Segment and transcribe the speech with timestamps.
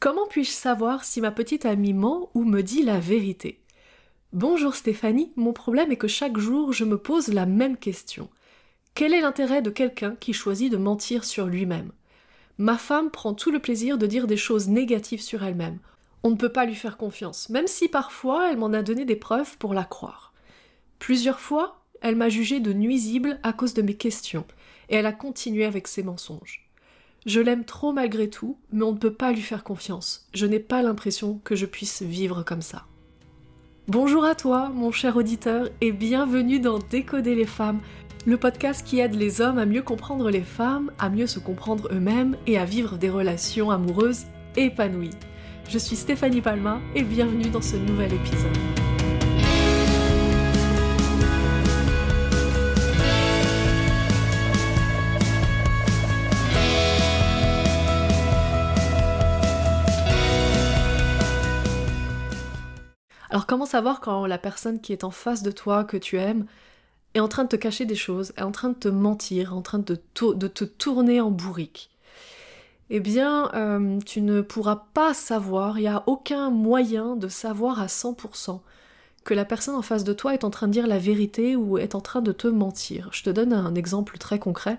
[0.00, 3.60] Comment puis-je savoir si ma petite amie ment ou me dit la vérité?
[4.32, 8.30] Bonjour Stéphanie, mon problème est que chaque jour je me pose la même question.
[8.94, 11.92] Quel est l'intérêt de quelqu'un qui choisit de mentir sur lui-même?
[12.56, 15.80] Ma femme prend tout le plaisir de dire des choses négatives sur elle-même.
[16.22, 19.16] On ne peut pas lui faire confiance, même si parfois elle m'en a donné des
[19.16, 20.32] preuves pour la croire.
[20.98, 24.46] Plusieurs fois, elle m'a jugé de nuisible à cause de mes questions,
[24.88, 26.69] et elle a continué avec ses mensonges.
[27.26, 30.26] Je l'aime trop malgré tout, mais on ne peut pas lui faire confiance.
[30.32, 32.86] Je n'ai pas l'impression que je puisse vivre comme ça.
[33.88, 37.80] Bonjour à toi, mon cher auditeur, et bienvenue dans Décoder les femmes,
[38.24, 41.88] le podcast qui aide les hommes à mieux comprendre les femmes, à mieux se comprendre
[41.92, 44.24] eux-mêmes et à vivre des relations amoureuses
[44.56, 45.10] épanouies.
[45.68, 48.79] Je suis Stéphanie Palma et bienvenue dans ce nouvel épisode.
[63.30, 66.46] Alors comment savoir quand la personne qui est en face de toi, que tu aimes,
[67.14, 69.62] est en train de te cacher des choses, est en train de te mentir, en
[69.62, 71.90] train de, te tourner en bourrique?
[72.90, 77.80] Eh bien, euh, tu ne pourras pas savoir, il n'y a aucun moyen de savoir
[77.80, 78.60] à 100%
[79.22, 81.78] que la personne en face de toi est en train de dire la vérité ou
[81.78, 83.10] est en train de te mentir.
[83.12, 84.78] Je te donne un exemple très concret.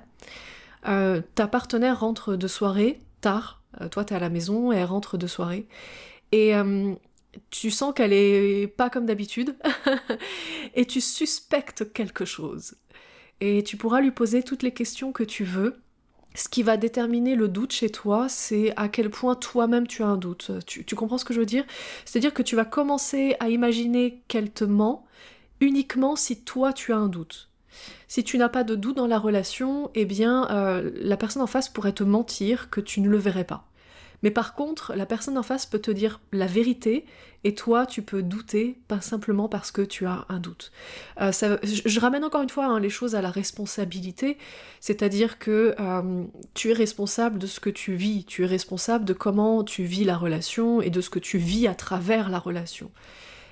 [0.89, 4.85] Euh, ta partenaire rentre de soirée, tard, euh, toi t'es à la maison, et elle
[4.85, 5.67] rentre de soirée,
[6.33, 6.53] et
[7.49, 9.55] tu sens qu'elle est pas comme d'habitude
[10.75, 12.75] et tu suspectes quelque chose.
[13.39, 15.81] Et tu pourras lui poser toutes les questions que tu veux.
[16.35, 20.07] Ce qui va déterminer le doute chez toi, c'est à quel point toi-même tu as
[20.07, 20.51] un doute.
[20.65, 21.65] Tu, comprends ce que je veux dire?
[22.05, 25.05] C'est-à-dire que tu vas commencer à imaginer qu'elle te ment
[25.59, 27.49] uniquement si toi tu as un doute.
[28.07, 31.47] Si tu n'as pas de doute dans la relation, eh bien euh, la personne en
[31.47, 33.70] face pourrait te mentir que tu ne le verrais pas.
[34.23, 37.05] Mais par contre, la personne en face peut te dire la vérité
[37.43, 40.71] et toi, tu peux douter, pas simplement parce que tu as un doute.
[41.19, 41.31] Euh,
[41.63, 44.37] je, ramène encore une fois hein, les choses à la responsabilité,
[44.79, 46.23] c'est-à-dire que euh,
[46.53, 50.03] tu es responsable de ce que tu vis, tu es responsable de comment tu vis
[50.03, 52.91] la relation et de ce que tu vis à travers la relation.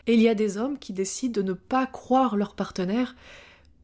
[0.05, 3.15] Et il y a des hommes qui décident de ne pas croire leur partenaire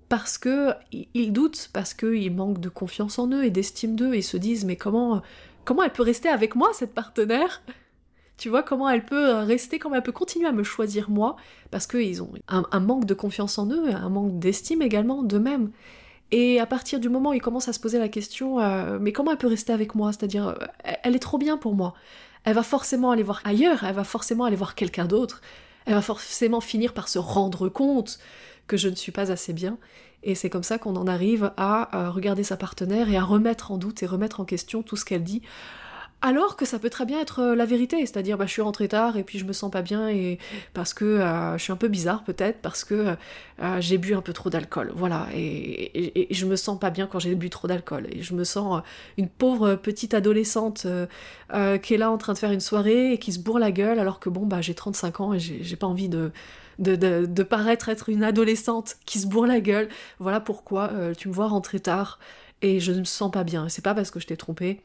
[0.08, 0.74] parce que
[1.16, 4.66] ils doutent, parce qu'ils manquent de confiance en eux et d'estime d'eux et se disent
[4.66, 5.24] mais comment
[5.66, 7.62] comment elle peut rester avec moi, cette partenaire?
[8.38, 11.38] Tu vois comment elle peut rester, comment elle peut continuer à me choisir moi,
[11.72, 15.72] parce qu'ils ont un, manque de confiance en eux, un manque d'estime également d'eux-mêmes.
[16.32, 19.14] Et à partir du moment où ils commencent à se poser la question, euh, mais
[19.14, 20.12] comment elle peut rester avec moi?
[20.12, 20.56] C'est-à-dire, euh,
[21.04, 21.94] elle est trop bien pour moi.
[22.44, 25.42] Elle va forcément aller voir ailleurs, elle va forcément aller voir quelqu'un d'autre.
[25.86, 28.20] Elle va forcément finir par se rendre compte
[28.68, 29.78] que je ne suis pas assez bien.
[30.24, 33.78] Et c'est comme ça qu'on en arrive à regarder sa partenaire et à remettre en
[33.78, 35.44] doute et remettre en question tout ce qu'elle dit.
[36.26, 38.88] Alors que ça peut très bien être euh, la vérité, c'est-à-dire bah, je suis rentrée
[38.88, 40.40] tard et puis je me sens pas bien et
[40.74, 43.16] parce que euh, je suis un peu bizarre peut-être parce que
[43.62, 47.20] euh, j'ai bu un peu trop d'alcool, voilà et, je me sens pas bien quand
[47.20, 48.82] j'ai bu trop d'alcool et je me sens
[49.20, 50.88] une pauvre petite adolescente
[51.84, 54.00] qui est là en train de faire une soirée et qui se bourre la gueule
[54.00, 56.32] alors que bon bah j'ai 35 ans et j'ai pas envie de
[56.80, 59.90] de, paraître être une adolescente qui se bourre la gueule.
[60.20, 62.20] Voilà pourquoi tu me vois rentrer tard
[62.62, 63.70] et je ne me sens pas bien.
[63.70, 64.82] C'est pas parce que je t'ai trompé,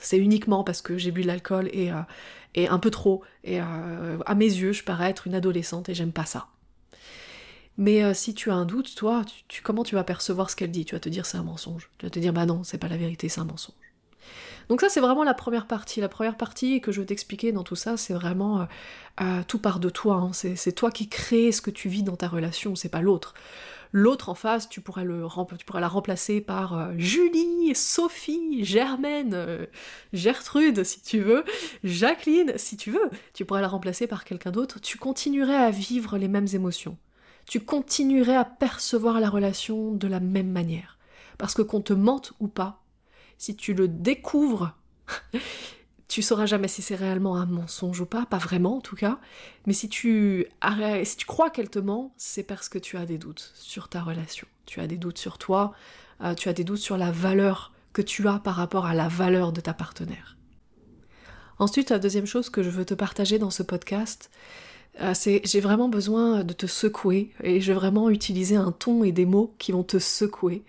[0.00, 2.02] c'est uniquement parce que j'ai bu de l'alcool et, euh,
[2.56, 3.22] un peu trop.
[3.44, 6.48] Et euh, à mes yeux, je parais être une adolescente et j'aime pas ça.
[7.78, 9.24] Mais si tu as un doute, toi,
[9.62, 10.84] comment tu vas percevoir ce qu'elle dit?
[10.84, 11.88] Tu vas te dire c'est un mensonge.
[11.96, 13.89] Tu vas te dire bah non, c'est pas la vérité, c'est un mensonge.
[14.70, 16.00] Donc ça c'est vraiment la première partie.
[16.00, 18.64] La première partie que je veux t'expliquer dans tout ça, c'est vraiment euh,
[19.20, 20.14] euh, tout part de toi.
[20.14, 20.30] Hein.
[20.32, 23.34] C'est toi qui crée ce que tu vis dans ta relation, c'est pas l'autre.
[23.90, 29.66] L'autre en face, tu pourrais, la remplacer par euh, Julie, Sophie, Germaine,
[30.12, 31.44] Gertrude si tu veux,
[31.82, 33.10] Jacqueline si tu veux.
[33.34, 34.80] Tu pourrais la remplacer par quelqu'un d'autre.
[34.80, 36.96] Tu continuerais à vivre les mêmes émotions.
[37.44, 40.96] Tu continuerais à percevoir la relation de la même manière.
[41.38, 42.79] Parce que qu'on te mente ou pas,
[43.40, 44.76] si tu le découvres,
[46.08, 49.18] tu sauras jamais si c'est réellement un mensonge ou pas, pas vraiment en tout cas,
[49.66, 50.46] mais si tu,
[51.04, 54.02] si tu crois qu'elle te ment, c'est parce que tu as des doutes sur ta
[54.02, 55.72] relation, tu as des doutes sur toi,
[56.22, 59.08] euh, tu as des doutes sur la valeur que tu as par rapport à la
[59.08, 60.36] valeur de ta partenaire.
[61.58, 64.30] Ensuite, la deuxième chose que je veux te partager dans ce podcast,
[65.00, 69.02] euh, c'est j'ai vraiment besoin de te secouer et je vais vraiment utiliser un ton
[69.02, 70.62] et des mots qui vont te secouer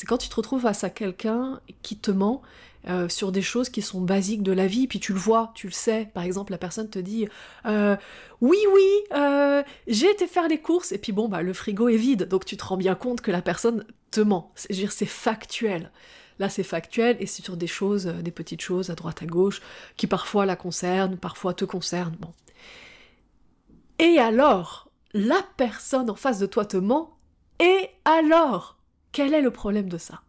[0.00, 2.40] c'est quand tu te retrouves face à quelqu'un qui te ment
[2.88, 5.66] euh, sur des choses qui sont basiques de la vie, puis tu le vois, tu
[5.66, 6.08] le sais.
[6.14, 7.28] Par exemple, la personne te dit
[7.66, 7.96] euh,
[8.40, 11.98] oui, oui, euh, j'ai été faire les courses, et puis bon, bah le frigo est
[11.98, 14.52] vide, donc tu te rends bien compte que la personne te ment.
[14.54, 15.90] C'est, c'est factuel.
[16.38, 19.60] Là, c'est factuel et c'est sur des choses, des petites choses à droite à gauche,
[19.98, 22.16] qui parfois la concernent, parfois te concernent.
[22.18, 22.32] Bon.
[23.98, 27.18] Et alors, la personne en face de toi te ment,
[27.58, 28.79] et alors,
[29.12, 30.22] quel est le problème de ça?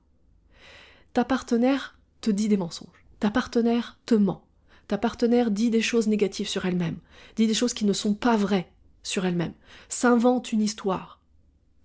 [1.14, 4.46] Ta partenaire te dit des mensonges, ta partenaire te ment,
[4.88, 6.98] ta partenaire dit des choses négatives sur elle-même,
[7.36, 8.72] dit des choses qui ne sont pas vraies
[9.04, 9.54] sur elle-même,
[9.90, 11.22] s'invente une histoire.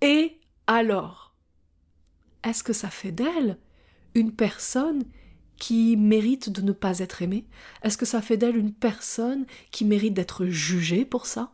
[0.01, 1.35] Et alors?
[2.45, 3.59] Est-ce que ça fait d'elle
[4.15, 5.05] une personne
[5.57, 7.47] qui mérite de ne pas être aimée?
[7.83, 11.53] Est-ce que ça fait d'elle une personne qui mérite d'être jugée pour ça?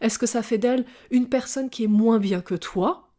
[0.00, 3.11] Est-ce que ça fait d'elle une personne qui est moins bien que toi?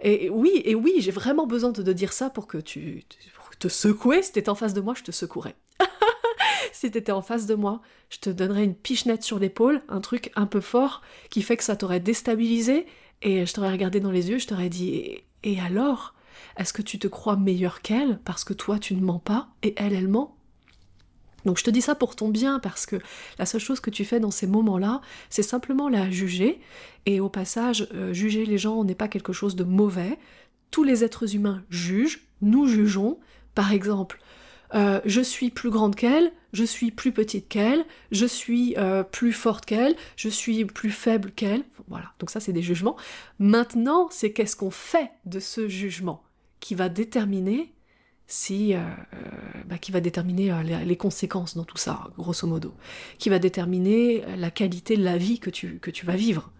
[0.00, 3.04] Et oui, et oui, j'ai vraiment besoin de dire ça pour que tu
[3.34, 4.22] pour te secouer.
[4.22, 5.56] Si t'étais en face de moi, je te secouerais.
[6.72, 10.30] si t'étais en face de moi, je te donnerais une pichenette sur l'épaule, un truc
[10.36, 12.86] un peu fort qui fait que ça t'aurait déstabilisé
[13.22, 16.14] et je t'aurais regardé dans les yeux, je t'aurais dit et, alors?
[16.56, 19.74] Est-ce que tu te crois meilleure qu'elle parce que toi tu ne mens pas et
[19.76, 20.37] elle elle ment?
[21.48, 22.96] Donc je te dis ça pour ton bien parce que
[23.38, 25.00] la seule chose que tu fais dans ces moments-là,
[25.30, 26.60] c'est simplement la juger.
[27.06, 30.18] Et au passage, euh, juger les gens n'est pas quelque chose de mauvais.
[30.70, 33.18] Tous les êtres humains jugent, nous jugeons.
[33.54, 34.20] Par exemple,
[34.74, 39.32] euh, je suis plus grande qu'elle, je suis plus petite qu'elle, je suis euh, plus
[39.32, 41.62] forte qu'elle, je suis plus faible qu'elle.
[41.88, 42.98] Voilà, donc ça c'est des jugements.
[43.38, 46.22] Maintenant, c'est qu'est-ce qu'on fait de ce jugement
[46.60, 47.72] qui va déterminer
[48.28, 48.80] si, euh,
[49.66, 52.74] bah, qui va déterminer les, conséquences dans tout ça, grosso modo,
[53.18, 56.52] qui va déterminer la qualité de la vie que tu, que tu vas vivre.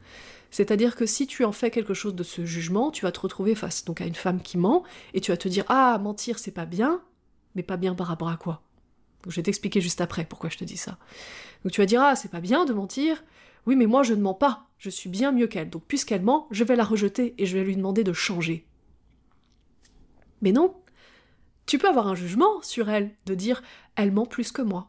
[0.50, 3.54] C'est-à-dire que si tu en fais quelque chose de ce jugement, tu vas te retrouver
[3.54, 4.82] face donc à une femme qui ment
[5.12, 7.02] et tu vas te dire ah mentir c'est pas bien,
[7.54, 8.62] mais pas bien par rapport à quoi?
[9.26, 10.96] Je vais t'expliquer juste après pourquoi je te dis ça.
[11.62, 13.24] Donc tu vas dire, ah, c'est pas bien de mentir.
[13.66, 15.68] Oui, mais moi je ne mens pas, je suis bien mieux qu'elle.
[15.68, 18.66] Donc puisqu'elle ment, je vais la rejeter et je vais lui demander de changer.
[20.40, 20.74] Mais non,
[21.68, 23.62] tu peux avoir un jugement sur elle, de dire,
[23.94, 24.88] elle ment plus que moi.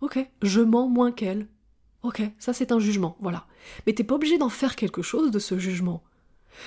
[0.00, 1.46] Ok, je mens moins qu'elle.
[2.02, 3.46] Ok, ça c'est un jugement, voilà.
[3.86, 6.02] Mais t'es pas obligé d'en faire quelque chose de ce jugement.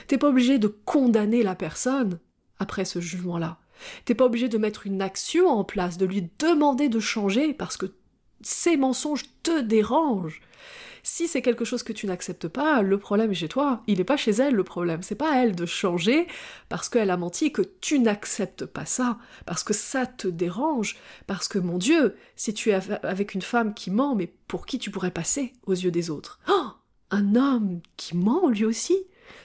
[0.07, 2.19] T'es pas obligé de condamner la personne
[2.57, 3.59] après ce jugement-là.
[4.06, 7.75] T'es pas obligé de mettre une action en place, de lui demander de changer parce
[7.75, 7.94] que
[8.41, 10.41] ces mensonges te dérangent.
[11.03, 13.81] Si c'est quelque chose que tu n'acceptes pas, le problème est chez toi.
[13.87, 15.03] Il n'est pas chez elle le problème.
[15.03, 16.27] C'est pas à elle de changer
[16.69, 20.97] parce qu'elle a menti que tu n'acceptes pas ça, parce que ça te dérange,
[21.27, 24.79] parce que mon Dieu, si tu es avec une femme qui ment, mais pour qui
[24.79, 26.39] tu pourrais passer aux yeux des autres?
[26.49, 26.67] Oh!
[27.11, 28.97] Un homme qui ment lui aussi?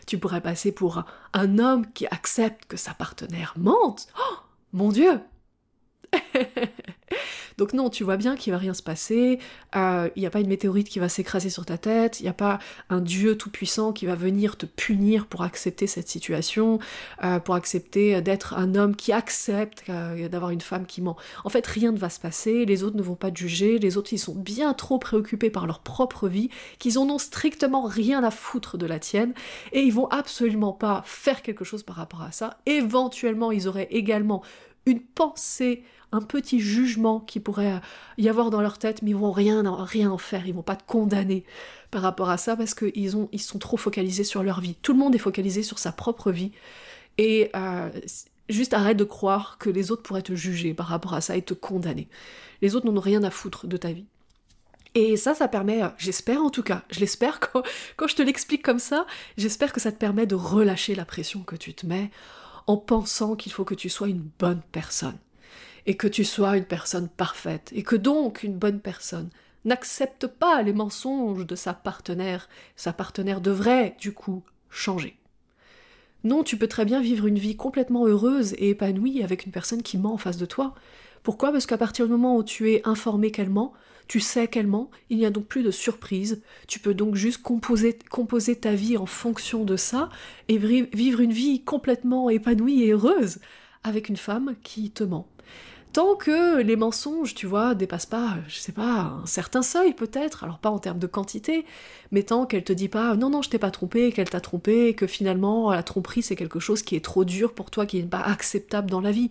[0.07, 4.09] Tu pourrais passer pour un homme qui accepte que sa partenaire mente?
[4.19, 4.37] Oh,
[4.73, 5.21] mon Dieu
[7.59, 9.39] Donc non, tu vois bien qu'il va rien se passer,
[9.77, 12.29] euh, il n'y a pas une météorite qui va s'écraser sur ta tête, il n'y
[12.29, 12.59] a pas
[12.91, 16.79] un Dieu tout-puissant qui va venir te punir pour accepter cette situation,
[17.23, 21.17] euh, pour accepter d'être un homme qui accepte euh, d'avoir une femme qui ment.
[21.45, 23.97] En fait, rien ne va se passer, les autres ne vont pas te juger, les
[23.97, 28.25] autres ils sont bien trop préoccupés par leur propre vie, qu'ils en ont strictement rien
[28.25, 29.35] à foutre de la tienne,
[29.73, 32.59] et ils vont absolument pas faire quelque chose par rapport à ça.
[32.67, 34.43] Éventuellement, ils auraient également
[34.87, 35.83] une pensée
[36.15, 37.81] un petit jugement qui pourrait
[38.19, 40.77] y avoir dans leur tête, mais ils vont rien, rien en faire, ils vont pas
[40.77, 41.45] te condamner
[41.91, 44.77] par rapport à ça parce qu'ils ont, ils sont trop focalisés sur leur vie.
[44.81, 46.53] Tout le monde est focalisé sur sa propre vie
[47.19, 47.91] et euh,
[48.49, 51.43] juste arrête de croire que les autres pourraient te juger par rapport à ça et
[51.43, 52.09] te condamner.
[52.63, 54.07] Les autres n'ont rien à foutre de ta vie.
[54.95, 57.41] Et ça, ça permet, euh, j'espère en tout cas, je l'espère
[57.97, 59.05] quand je te l'explique comme ça,
[59.37, 62.13] j'espère que ça te permet de relâcher la pression que tu te mets
[62.69, 65.19] en pensant qu'il faut que tu sois une bonne personne
[65.87, 69.31] et que tu sois une personne parfaite, et que donc une bonne personne
[69.65, 75.17] n'accepte pas les mensonges de sa partenaire, sa partenaire devrait, du coup, changer.
[76.23, 79.83] Non, tu peux très bien vivre une vie complètement heureuse et épanouie avec une personne
[79.83, 80.75] qui ment en face de toi.
[81.23, 81.53] Pourquoi?
[81.53, 83.73] Parce qu'à partir du moment où tu es informé qu'elle ment,
[84.09, 87.43] tu sais qu'elle ment, il n'y a donc plus de surprise, tu peux donc juste
[87.43, 90.11] composer, composer ta vie en fonction de ça
[90.49, 93.39] et vivre une vie complètement épanouie et heureuse
[93.83, 95.27] avec une femme qui te ment
[95.95, 100.43] tant que les mensonges, tu vois, dépassent pas, je sais pas, un certain seuil peut-être,
[100.43, 101.65] alors pas en termes de quantité,
[102.11, 104.95] mais tant qu'elle te dit pas non non je t'ai pas trompé, qu'elle t'a trompé,
[104.95, 108.09] que finalement la tromperie c'est quelque chose qui est trop dur pour toi, qui n'est
[108.09, 109.31] pas acceptable dans la vie.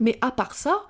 [0.00, 0.86] Mais à part ça,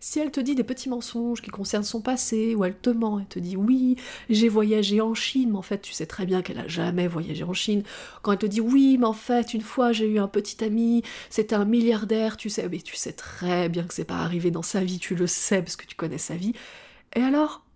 [0.00, 3.18] si elle te dit des petits mensonges qui concernent son passé, ou elle te ment,
[3.18, 3.96] elle te dit oui,
[4.30, 7.44] j'ai voyagé en Chine, mais en fait tu sais très bien qu'elle a jamais voyagé
[7.44, 7.82] en Chine.
[8.22, 11.02] Quand elle te dit oui, mais en fait une fois j'ai eu un petit ami,
[11.30, 14.62] c'était un milliardaire, tu sais, mais tu sais très bien que c'est pas arrivé dans
[14.62, 16.52] sa vie, tu le sais parce que tu connais sa vie.
[17.14, 17.66] Et alors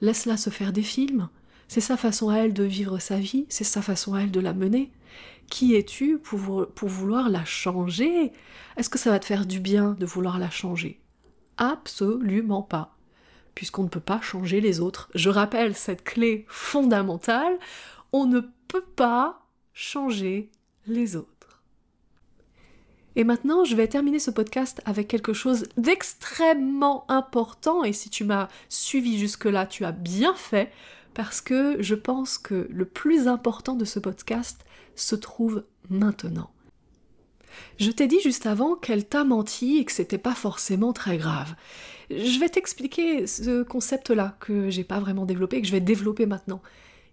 [0.00, 1.28] Laisse-la se faire des films,
[1.66, 4.40] c'est sa façon à elle de vivre sa vie, c'est sa façon à elle de
[4.40, 4.92] la mener.
[5.48, 8.32] Qui es-tu pour, pour vouloir la changer?
[8.76, 11.00] Est-ce que ça va te faire du bien de vouloir la changer?
[11.56, 12.96] Absolument pas,
[13.54, 15.10] puisqu'on ne peut pas changer les autres.
[15.14, 17.58] Je rappelle cette clé fondamentale,
[18.12, 20.50] on ne peut pas changer
[20.86, 21.62] les autres.
[23.16, 28.24] Et maintenant, je vais terminer ce podcast avec quelque chose d'extrêmement important, et si tu
[28.24, 30.72] m'as suivi jusque-là, tu as bien fait,
[31.14, 34.64] parce que je pense que le plus important de ce podcast
[34.96, 36.50] se trouve maintenant.
[37.78, 41.54] Je t'ai dit juste avant qu'elle t'a menti et que c'était pas forcément très grave.
[42.10, 46.60] Je vais t'expliquer ce concept-là que j'ai pas vraiment développé, que je vais développer maintenant,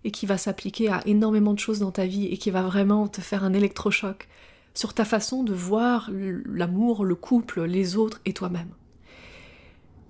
[0.03, 3.07] et qui va s'appliquer à énormément de choses dans ta vie et qui va vraiment
[3.07, 4.27] te faire un électrochoc
[4.73, 6.09] sur ta façon de voir
[6.45, 8.69] l'amour, le couple, les autres et toi-même.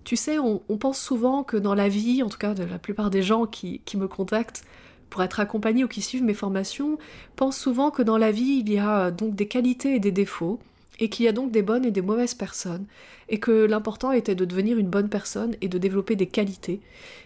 [0.04, 3.10] Tu sais, on, pense souvent que dans la vie, en tout cas de la plupart
[3.10, 4.64] des gens qui, me contactent
[5.12, 6.98] pour être accompagnés ou qui suivent mes formations,
[7.36, 10.60] pensent souvent que dans la vie, il y a donc des qualités et des défauts,
[11.00, 12.86] et qu'il y a donc des bonnes et des mauvaises personnes,
[13.28, 16.80] et que l'important était de devenir une bonne personne et de développer des qualités,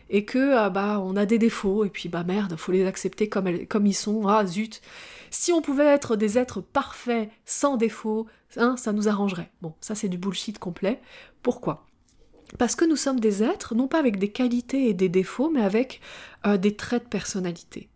[0.09, 3.29] et que ah bah on a des défauts, et puis bah merde, faut les accepter
[3.29, 3.47] comme,
[3.85, 4.81] ils sont, ah zut,
[5.29, 8.25] si on pouvait être des êtres parfaits, sans défaut,
[8.57, 9.51] hein, ça nous arrangerait.
[9.61, 10.99] Bon, ça c'est du bullshit complet.
[11.43, 11.85] Pourquoi?
[12.57, 15.61] Parce que nous sommes des êtres, non pas avec des qualités et des défauts, mais
[15.61, 16.01] avec
[16.45, 17.89] euh, des traits de personnalité.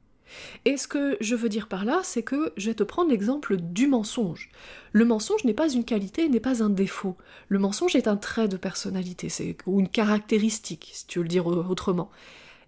[0.65, 3.58] Et ce que je veux dire par là, c'est que je vais te prendre l'exemple
[3.58, 4.50] du mensonge.
[4.91, 7.15] Le mensonge n'est pas une qualité, n'est pas un défaut.
[7.48, 11.29] Le mensonge est un trait de personnalité, c'est ou une caractéristique, si tu veux le
[11.29, 12.12] dire autrement.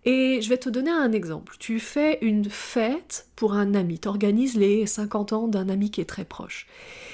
[0.04, 1.56] Et je vais te donner un exemple.
[1.60, 6.02] Tu fais une fête pour un ami, tu organises les 50 ans d'un ami qui
[6.02, 6.66] est très proche.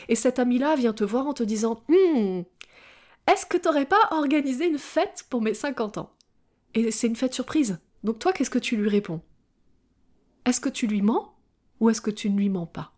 [0.07, 2.45] Et cet ami-là vient te voir en te disant Hum,
[3.27, 6.11] est-ce que t'aurais pas organisé une fête pour mes 50 ans?
[6.73, 7.79] Et c'est une fête surprise.
[8.03, 9.21] Donc toi, qu'est-ce que tu lui réponds?
[10.45, 11.33] Est-ce que tu lui mens
[11.79, 12.93] ou est-ce que tu ne lui mens pas?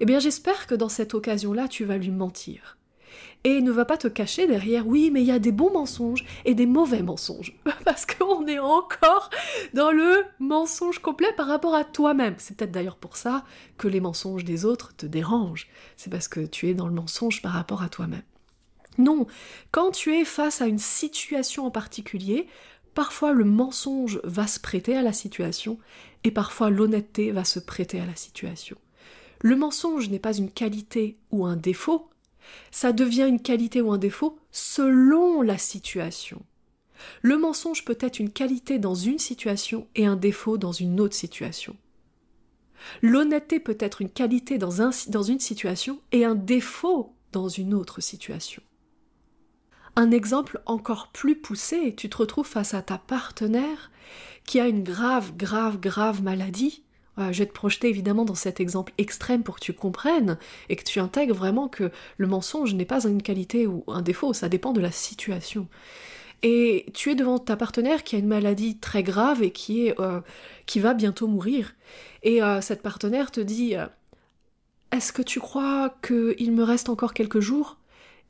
[0.00, 2.78] Eh bien, j'espère que dans cette occasion-là, tu vas lui mentir
[3.44, 6.24] et ne va pas te cacher derrière oui mais il y a des bons mensonges
[6.44, 9.30] et des mauvais mensonges parce qu'on est encore
[9.74, 12.34] dans le mensonge complet par rapport à toi-même.
[12.38, 13.44] C'est peut-être d'ailleurs pour ça
[13.76, 15.68] que les mensonges des autres te dérangent.
[15.96, 18.22] C'est parce que tu es dans le mensonge par rapport à toi-même.
[18.98, 19.26] Non,
[19.70, 22.46] quand tu es face à une situation en particulier,
[22.94, 25.78] parfois le mensonge va se prêter à la situation
[26.24, 28.76] et parfois l'honnêteté va se prêter à la situation.
[29.40, 32.10] Le mensonge n'est pas une qualité ou un défaut,
[32.70, 36.42] ça devient une qualité ou un défaut selon la situation.
[37.22, 41.14] Le mensonge peut être une qualité dans une situation et un défaut dans une autre
[41.14, 41.76] situation.
[43.02, 48.62] L'honnêteté peut être une qualité dans, une situation et un défaut dans une autre situation.
[49.98, 53.90] Un exemple encore plus poussé, tu te retrouves face à ta partenaire
[54.44, 56.84] qui a une grave, grave, grave maladie
[57.18, 60.38] euh, je vais te projeter évidemment dans cet exemple extrême pour que tu comprennes
[60.68, 64.32] et que tu intègres vraiment que le mensonge n'est pas une qualité ou un défaut,
[64.32, 65.66] ça dépend de la situation.
[66.44, 69.98] Et tu es devant ta partenaire qui a une maladie très grave et qui, est,
[69.98, 70.20] euh,
[70.66, 71.74] qui va bientôt mourir.
[72.22, 73.74] Et euh, cette partenaire te dit
[74.92, 77.78] Est-ce que tu crois qu'il me reste encore quelques jours?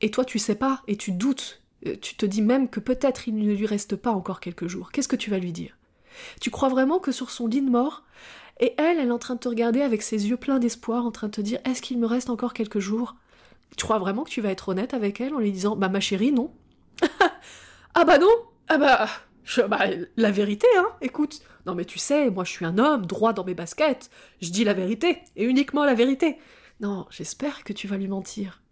[0.00, 1.62] Et toi, tu sais pas et tu doutes.
[2.00, 4.90] Tu te dis même que peut-être il ne lui reste pas encore quelques jours.
[4.90, 5.76] Qu'est-ce que tu vas lui dire?
[6.40, 8.02] Tu crois vraiment que sur son lit de mort,
[8.61, 11.12] et elle, elle est en train de te regarder avec ses yeux pleins d'espoir, en
[11.12, 13.14] train de te dire Est-ce qu'il me reste encore quelques jours?
[13.76, 16.00] Tu crois vraiment que tu vas être honnête avec elle en lui disant Bah, ma
[16.00, 16.52] chérie, non
[17.95, 18.28] Ah, bah non
[18.69, 19.09] Ah, bah,
[19.69, 19.87] bah.
[20.17, 21.40] la vérité, hein, écoute.
[21.67, 24.11] Non, mais tu sais, moi je suis un homme, droit dans mes baskets.
[24.43, 26.38] Je dis la vérité, et uniquement la vérité.
[26.81, 28.62] Non, j'espère que tu vas lui mentir.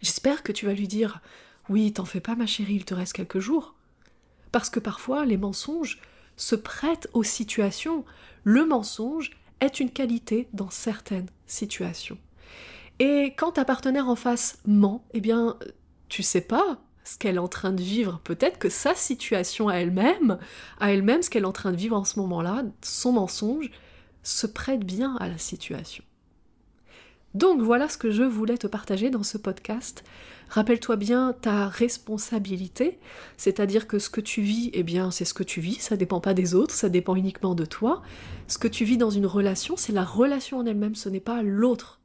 [0.00, 1.20] J'espère que tu vas lui dire
[1.68, 3.74] Oui, t'en fais pas, ma chérie, il te reste quelques jours.
[4.52, 6.00] Parce que parfois, les mensonges
[6.36, 8.04] se prêtent aux situations
[8.48, 12.16] le mensonge est une qualité dans certaines situations.
[12.98, 15.58] Et quand ta partenaire en face ment, eh bien,
[16.08, 18.20] tu sais pas ce qu'elle est en train de vivre.
[18.24, 20.38] Peut-être que sa situation à elle-même,
[20.80, 23.70] à elle-même, ce qu'elle est en train de vivre en ce moment-là, son mensonge,
[24.22, 26.04] se prête bien à la situation.
[27.38, 30.02] Donc voilà ce que je voulais te partager dans ce podcast.
[30.48, 32.98] Rappelle-toi bien ta responsabilité,
[33.36, 36.20] c'est-à-dire que ce que tu vis, eh bien c'est ce que tu vis, ça dépend
[36.20, 38.02] pas des autres, ça dépend uniquement de toi.
[38.48, 41.44] Ce que tu vis dans une relation, c'est la relation en elle-même, ce n'est pas
[41.44, 42.00] l'autre.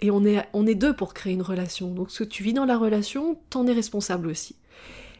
[0.00, 1.90] Et on est, on est deux pour créer une relation.
[1.90, 4.54] Donc ce que tu vis dans la relation, t'en es responsable aussi.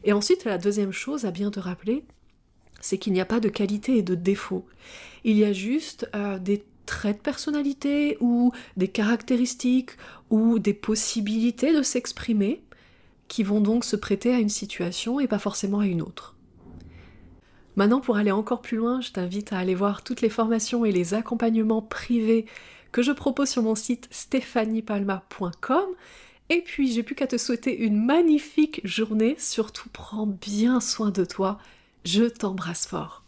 [0.04, 2.04] Et ensuite, la deuxième chose à bien te rappeler,
[2.80, 4.66] c'est qu'il n'y a pas de qualité et de défaut.
[5.24, 6.62] Il y a juste euh, des
[6.98, 9.92] traits de personnalité ou des caractéristiques
[10.30, 12.60] ou des possibilités de s'exprimer
[13.28, 16.34] qui vont donc se prêter à une situation et pas forcément à une autre.
[17.76, 20.90] Maintenant, pour aller encore plus loin, je t'invite à aller voir toutes les formations et
[20.90, 22.46] les accompagnements privés
[22.90, 25.86] que je propose sur mon site stephaniepalma.com.
[26.48, 29.36] Et puis, j'ai plus qu'à te souhaiter une magnifique journée.
[29.38, 31.58] Surtout, prends bien soin de toi.
[32.04, 33.22] Je t'embrasse fort.